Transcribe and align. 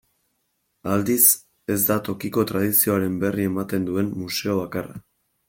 Aldiz, 0.93 1.25
ez 1.73 1.77
da 1.89 1.97
tokiko 2.07 2.47
tradizioaren 2.53 3.21
berri 3.25 3.47
ematen 3.51 3.87
duen 3.91 4.11
museo 4.25 4.59
bakarra. 4.65 4.99